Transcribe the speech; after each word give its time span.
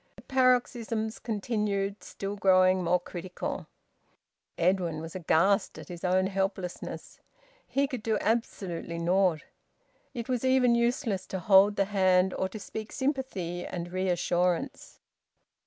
The 0.15 0.23
paroxysms 0.23 1.19
continued, 1.19 2.03
still 2.03 2.35
growing 2.35 2.83
more 2.83 2.99
critical. 2.99 3.67
Edwin 4.57 4.99
was 4.99 5.13
aghast 5.15 5.77
at 5.77 5.89
his 5.89 6.03
own 6.03 6.25
helplessness. 6.25 7.19
He 7.67 7.85
could 7.85 8.01
do 8.01 8.17
absolutely 8.19 8.97
naught. 8.97 9.43
It 10.15 10.27
was 10.27 10.43
even 10.43 10.73
useless 10.73 11.27
to 11.27 11.37
hold 11.39 11.75
the 11.75 11.85
hand 11.85 12.33
or 12.33 12.49
to 12.49 12.57
speak 12.59 12.91
sympathy 12.91 13.63
and 13.63 13.91
reassurance. 13.93 14.99